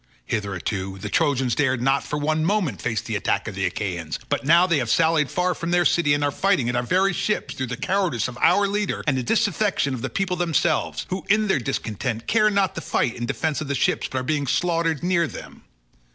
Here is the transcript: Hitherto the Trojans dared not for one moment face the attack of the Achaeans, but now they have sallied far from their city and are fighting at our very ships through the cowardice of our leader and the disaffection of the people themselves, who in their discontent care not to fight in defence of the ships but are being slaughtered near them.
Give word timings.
Hitherto 0.25 0.97
the 0.97 1.09
Trojans 1.09 1.53
dared 1.53 1.79
not 1.79 2.03
for 2.03 2.17
one 2.17 2.43
moment 2.43 2.81
face 2.81 3.01
the 3.01 3.15
attack 3.15 3.47
of 3.47 3.53
the 3.53 3.67
Achaeans, 3.67 4.17
but 4.29 4.43
now 4.43 4.65
they 4.65 4.79
have 4.79 4.89
sallied 4.89 5.29
far 5.29 5.53
from 5.53 5.69
their 5.69 5.85
city 5.85 6.15
and 6.15 6.23
are 6.23 6.31
fighting 6.31 6.67
at 6.67 6.75
our 6.75 6.81
very 6.81 7.13
ships 7.13 7.53
through 7.53 7.67
the 7.67 7.77
cowardice 7.77 8.27
of 8.27 8.35
our 8.41 8.67
leader 8.67 9.03
and 9.05 9.15
the 9.15 9.21
disaffection 9.21 9.93
of 9.93 10.01
the 10.01 10.09
people 10.09 10.37
themselves, 10.37 11.05
who 11.11 11.23
in 11.29 11.45
their 11.47 11.59
discontent 11.59 12.25
care 12.25 12.49
not 12.49 12.73
to 12.73 12.81
fight 12.81 13.13
in 13.13 13.27
defence 13.27 13.61
of 13.61 13.67
the 13.67 13.75
ships 13.75 14.07
but 14.11 14.17
are 14.17 14.23
being 14.23 14.47
slaughtered 14.47 15.03
near 15.03 15.27
them. 15.27 15.65